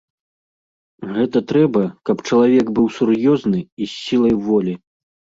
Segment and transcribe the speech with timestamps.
[1.17, 4.73] Гэта трэба, каб чалавек быў сур'ёзны і з сілай волі.